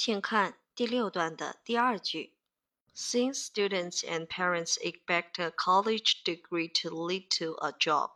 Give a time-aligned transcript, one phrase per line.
[0.00, 2.34] 请看第六段的第二句。
[2.94, 8.12] Since students and parents expect a college degree to lead to a job,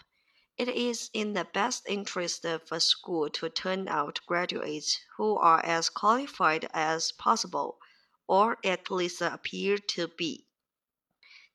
[0.56, 5.62] it is in the best interest of a school to turn out graduates who are
[5.62, 7.76] as qualified as possible,
[8.26, 10.47] or at least appear to be.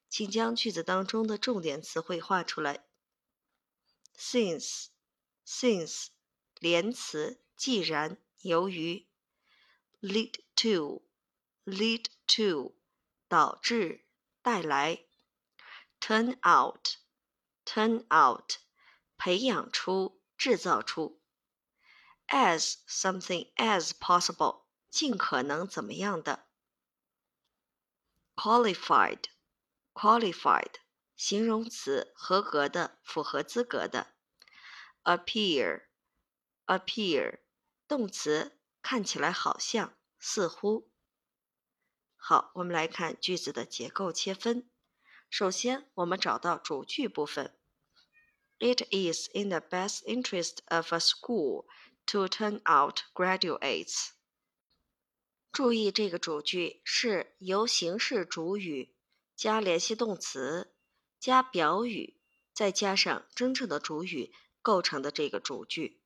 [0.07, 2.85] 请将句子当中的重点词汇画出来。
[4.15, 4.89] Since,
[5.45, 6.07] since，
[6.59, 9.07] 连词，既然，由于。
[10.01, 11.01] Lead to,
[11.65, 12.75] lead to。
[13.27, 14.05] 导致、
[14.41, 15.07] 带来；
[15.99, 16.97] turn out,
[17.65, 18.57] turn out，
[19.17, 21.19] 培养出、制造出；
[22.27, 26.45] as something as possible，尽可能怎么样的；
[28.35, 29.23] qualified,
[29.93, 30.75] qualified，
[31.15, 34.13] 形容词，合格的、符合资格的；
[35.03, 35.87] appear,
[36.67, 37.39] appear，
[37.87, 40.90] 动词， 看起来好像、似乎。
[42.16, 44.68] 好，我们来看句子的结构切分。
[45.28, 47.56] 首先，我们找到主句部分。
[48.58, 51.66] It is in the best interest of a school
[52.06, 54.10] to turn out graduates。
[55.50, 58.94] 注意，这个主句是由形式主语
[59.34, 60.74] 加联系动词
[61.18, 62.20] 加表语，
[62.52, 66.02] 再加上真正的主语构成的这个主句。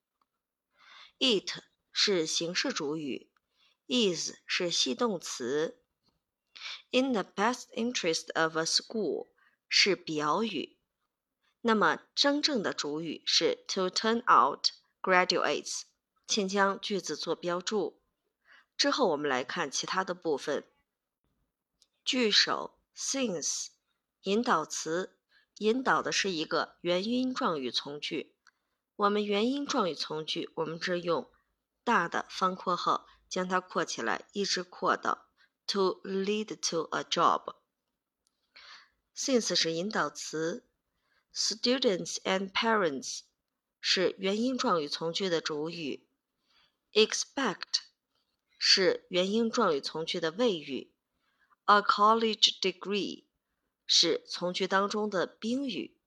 [1.18, 1.60] It
[1.96, 3.30] 是形式主语
[3.86, 5.80] ，is 是系动词。
[6.90, 9.28] In the best interest of a school
[9.68, 10.76] 是表语，
[11.60, 15.82] 那么真正的主语是 to turn out graduates。
[16.26, 18.02] 请将句子做标注。
[18.76, 20.64] 之后我们来看其他的部分。
[22.04, 23.68] 句首 since
[24.22, 25.16] 引导词，
[25.58, 28.34] 引导的是一个元音状语从句。
[28.96, 31.30] 我们元音状语从句，我们这用
[31.84, 35.24] 大的方括号将它括起来，一直括到。
[35.66, 37.54] to lead to a job.
[39.16, 40.68] Since 是引导词
[41.34, 43.20] ，students and parents
[43.80, 46.06] 是元音状语从句的主语
[46.92, 47.82] ，expect
[48.58, 50.92] 是元音状语从句的谓语
[51.64, 53.24] ，a college degree
[53.86, 55.98] 是从句当中的宾语。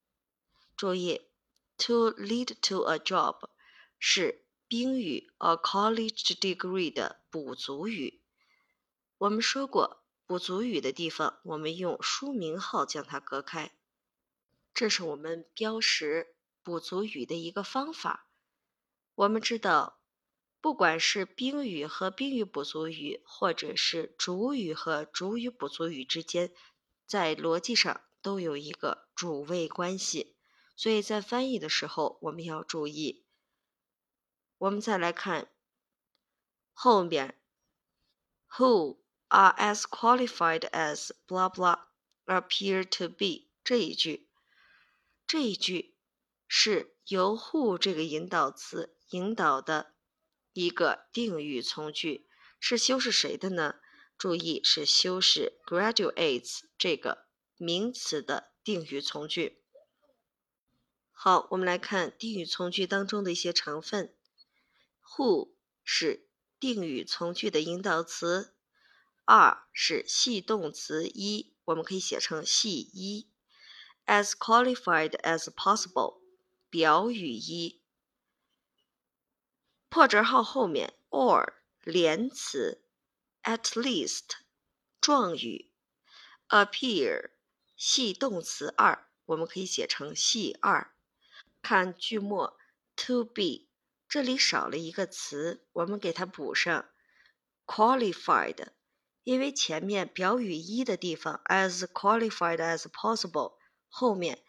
[0.76, 1.30] 注意
[1.78, 3.50] ，to lead to a job
[3.98, 8.22] 是宾语 a college degree 的补足语。
[9.18, 13.72] 我们说过，补足语的地方，我们用书名号将它隔开。
[14.74, 18.28] 这是我们标识补足语的一个方法。
[19.16, 20.02] 我们知道，
[20.60, 26.52] 不管是宾语和宾语补足语，或者是主语和主语补足语之间，
[27.06, 30.36] 在逻辑上都有一个主谓关系。
[30.76, 33.24] 所以在翻译的时候，我们要注意。
[34.58, 35.52] 我们再来看
[36.74, 37.40] 后面
[38.52, 39.00] ，who。
[39.30, 41.78] are as qualified as blah blah
[42.28, 44.30] appear to be 这一句，
[45.28, 45.98] 这一句
[46.48, 49.96] 是由 who 这个引导词引导的
[50.54, 53.82] 一个定语从句，是修饰谁的呢？
[54.18, 59.62] 注意是修饰 graduates 这个名词的定语从句。
[61.12, 64.17] 好，我们来看定语从句当中的一些成分。
[65.16, 65.54] Who
[65.84, 66.28] 是
[66.60, 68.54] 定语从句的引导词。
[69.26, 73.30] 二是系动词一，我们可以写成系一
[74.06, 76.22] ；as qualified as possible，
[76.70, 77.82] 表语一。
[79.90, 82.84] 破折号后面 or 连词
[83.44, 84.38] ；at least
[85.02, 85.72] 状语
[86.48, 87.32] ；appear
[87.76, 90.94] 系动词二，我们可以写成系二。
[91.62, 92.58] 看句末
[92.96, 93.67] to be，
[94.10, 96.90] 这里少了一个词，我们给它补上
[97.66, 98.68] qualified。
[99.24, 103.58] 因为前面表语一的地方 as qualified as possible，
[103.90, 104.42] 后面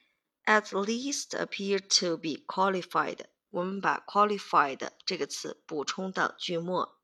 [0.44, 7.00] at least appear to be qualified，我们把 qualified 这个词补充到句末，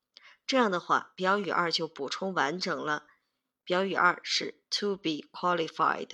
[0.46, 3.08] 这样的话表语二就补充完整了。
[3.64, 6.10] 表语二是 to be qualified。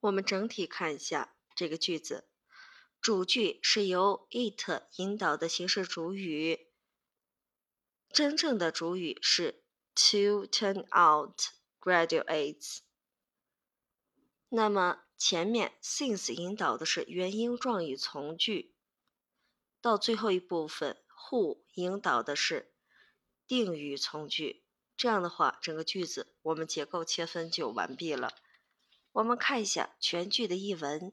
[0.00, 2.27] 我们整体看一下这个句子，
[3.00, 6.68] 主句是由 it 引导的形式主语，
[8.12, 9.62] 真正的主语是。
[10.12, 11.40] To turn out
[11.80, 12.78] graduates。
[14.48, 18.76] 那么前面 since 引导的是元音状语从句，
[19.80, 22.72] 到最后一部分 who 引导的是
[23.48, 24.62] 定语从句。
[24.96, 28.32] 这样的话，整个句子我们结构切分就完毕了。
[29.10, 31.12] 我们看一下全句的译文。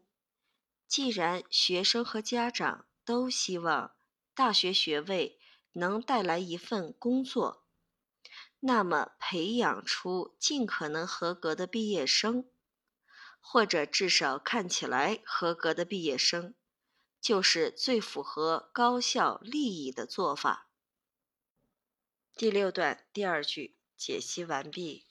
[0.87, 3.95] 既然学生和家长都希望
[4.33, 5.39] 大学学位
[5.73, 7.63] 能带来一份工作。
[8.59, 12.49] 那么培养出尽可能合格的毕业生，
[13.39, 16.55] 或者至少看起来合格的毕业生，
[17.21, 20.69] 就是最符合高校利益的做法。
[22.35, 25.05] 第六段第二句解析完毕。